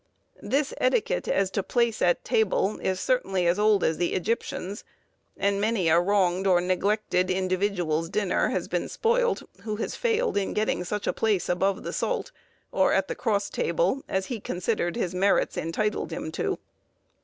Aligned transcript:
This 0.41 0.73
etiquette, 0.79 1.27
as 1.27 1.51
to 1.51 1.61
place 1.61 2.01
at 2.01 2.25
table, 2.25 2.79
is 2.79 2.99
certainly 2.99 3.45
as 3.45 3.59
old 3.59 3.83
as 3.83 3.97
the 3.99 4.13
Egyptians, 4.15 4.83
and 5.37 5.61
many 5.61 5.89
a 5.89 5.99
wronged 5.99 6.47
or 6.47 6.59
neglected 6.59 7.29
individual's 7.29 8.09
dinner 8.09 8.49
has 8.49 8.67
been 8.67 8.89
spoilt, 8.89 9.43
who 9.61 9.75
has 9.75 9.93
failed 9.95 10.37
in 10.37 10.53
getting 10.53 10.83
such 10.83 11.05
a 11.05 11.13
place 11.13 11.47
above 11.49 11.83
the 11.83 11.93
salt, 11.93 12.31
or 12.71 12.93
at 12.93 13.09
the 13.09 13.13
cross 13.15 13.47
table, 13.47 14.01
as 14.09 14.25
he 14.25 14.39
considered 14.39 14.95
his 14.95 15.13
merits 15.13 15.55
entitled 15.55 16.09
him 16.09 16.31
to. 16.31 16.57